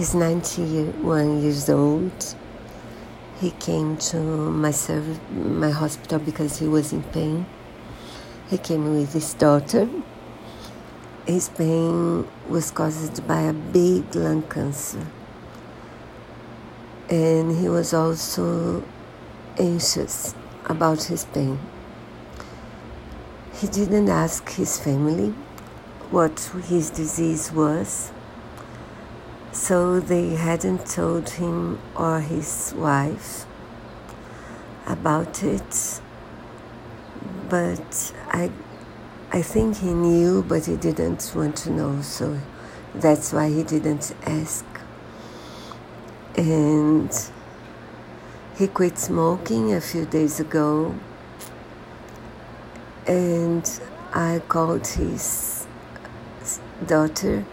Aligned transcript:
He's 0.00 0.14
91 0.14 1.42
years 1.42 1.68
old. 1.68 2.34
He 3.38 3.50
came 3.50 3.98
to 3.98 4.16
my 4.16 4.72
my 5.30 5.68
hospital 5.68 6.18
because 6.18 6.58
he 6.58 6.66
was 6.66 6.94
in 6.94 7.02
pain. 7.02 7.44
He 8.48 8.56
came 8.56 8.94
with 8.94 9.12
his 9.12 9.34
daughter. 9.34 9.86
His 11.26 11.50
pain 11.50 12.26
was 12.48 12.70
caused 12.70 13.28
by 13.28 13.42
a 13.42 13.52
big 13.52 14.14
lung 14.14 14.40
cancer. 14.44 15.06
And 17.10 17.58
he 17.58 17.68
was 17.68 17.92
also 17.92 18.82
anxious 19.58 20.34
about 20.64 21.02
his 21.02 21.26
pain. 21.26 21.58
He 23.52 23.66
didn't 23.66 24.08
ask 24.08 24.48
his 24.48 24.80
family 24.80 25.34
what 26.10 26.40
his 26.68 26.88
disease 26.88 27.52
was, 27.52 28.12
so 29.52 30.00
they 30.00 30.30
hadn't 30.30 30.86
told 30.86 31.28
him 31.30 31.78
or 31.96 32.20
his 32.20 32.74
wife 32.76 33.46
about 34.86 35.42
it. 35.42 36.00
But 37.48 38.12
I, 38.28 38.50
I 39.32 39.42
think 39.42 39.78
he 39.78 39.92
knew, 39.92 40.42
but 40.42 40.66
he 40.66 40.76
didn't 40.76 41.32
want 41.34 41.56
to 41.58 41.70
know, 41.70 42.00
so 42.02 42.38
that's 42.94 43.32
why 43.32 43.48
he 43.48 43.62
didn't 43.62 44.14
ask. 44.24 44.64
And 46.36 47.10
he 48.56 48.68
quit 48.68 48.98
smoking 48.98 49.72
a 49.72 49.80
few 49.80 50.04
days 50.04 50.38
ago 50.38 50.94
and 53.06 53.80
I 54.12 54.40
called 54.46 54.86
his 54.86 55.66
daughter 56.86 57.44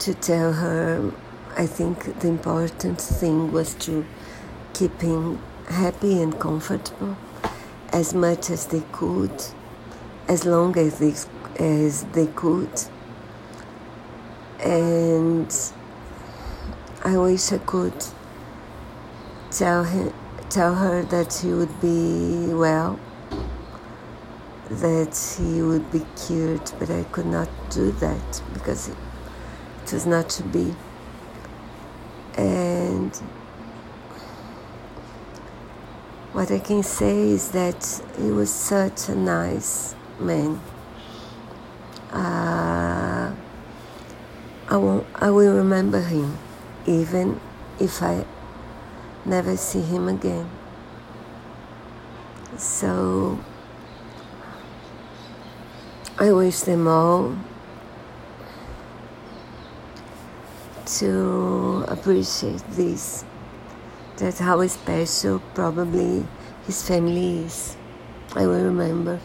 to 0.00 0.14
tell 0.14 0.52
her 0.52 1.12
I 1.56 1.66
think 1.66 2.20
the 2.20 2.28
important 2.28 3.00
thing 3.00 3.50
was 3.50 3.74
to 3.86 4.06
keep 4.74 5.00
him 5.00 5.42
happy 5.66 6.22
and 6.22 6.38
comfortable 6.38 7.16
as 7.92 8.14
much 8.14 8.50
as 8.50 8.66
they 8.66 8.82
could, 8.92 9.32
as 10.28 10.44
long 10.44 10.78
as 10.78 10.98
they, 10.98 11.14
as 11.62 12.04
they 12.12 12.26
could. 12.28 12.70
And 14.60 15.52
I 17.04 17.16
wish 17.16 17.50
I 17.52 17.58
could 17.58 18.04
tell 19.50 19.84
him, 19.84 20.12
tell 20.48 20.74
her 20.74 21.02
that 21.04 21.34
he 21.34 21.52
would 21.52 21.80
be 21.80 22.54
well 22.54 23.00
that 24.70 25.16
he 25.38 25.62
would 25.62 25.90
be 25.90 26.04
cured, 26.26 26.70
but 26.78 26.90
I 26.90 27.02
could 27.04 27.26
not 27.26 27.48
do 27.70 27.90
that 27.92 28.42
because 28.52 28.88
it, 28.88 28.96
it 29.88 29.94
was 29.94 30.06
not 30.06 30.28
to 30.28 30.42
be. 30.42 30.74
And 32.36 33.14
what 36.32 36.50
I 36.50 36.58
can 36.58 36.82
say 36.82 37.30
is 37.30 37.52
that 37.52 38.02
he 38.18 38.30
was 38.30 38.52
such 38.52 39.08
a 39.08 39.14
nice 39.14 39.94
man. 40.20 40.60
Uh, 42.12 43.34
I, 44.68 44.76
won't, 44.76 45.06
I 45.14 45.30
will 45.30 45.54
remember 45.56 46.02
him, 46.02 46.36
even 46.86 47.40
if 47.80 48.02
I 48.02 48.26
never 49.24 49.56
see 49.56 49.80
him 49.80 50.06
again. 50.06 50.50
So 52.58 53.40
I 56.18 56.30
wish 56.32 56.60
them 56.60 56.86
all 56.86 57.38
to 60.96 61.84
appreciate 61.88 62.62
this. 62.70 63.24
That 64.16 64.38
how 64.38 64.66
special 64.66 65.40
probably 65.54 66.26
his 66.66 66.82
family 66.86 67.44
is. 67.44 67.76
I 68.34 68.46
will 68.46 68.64
remember. 68.64 69.20